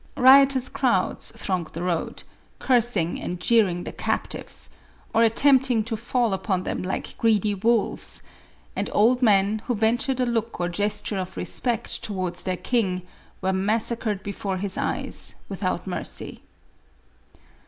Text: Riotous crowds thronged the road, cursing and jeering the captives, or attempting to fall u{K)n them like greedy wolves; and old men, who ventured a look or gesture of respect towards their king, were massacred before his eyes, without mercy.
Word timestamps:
Riotous 0.17 0.67
crowds 0.67 1.31
thronged 1.31 1.73
the 1.73 1.83
road, 1.83 2.23
cursing 2.57 3.21
and 3.21 3.39
jeering 3.39 3.83
the 3.83 3.91
captives, 3.91 4.69
or 5.13 5.21
attempting 5.21 5.83
to 5.83 5.95
fall 5.95 6.31
u{K)n 6.35 6.63
them 6.63 6.81
like 6.81 7.15
greedy 7.19 7.53
wolves; 7.53 8.23
and 8.75 8.89
old 8.93 9.21
men, 9.21 9.61
who 9.67 9.75
ventured 9.75 10.19
a 10.19 10.25
look 10.25 10.59
or 10.59 10.69
gesture 10.69 11.19
of 11.19 11.37
respect 11.37 12.01
towards 12.03 12.45
their 12.45 12.57
king, 12.57 13.03
were 13.41 13.53
massacred 13.53 14.23
before 14.23 14.57
his 14.57 14.75
eyes, 14.75 15.35
without 15.47 15.85
mercy. 15.85 16.41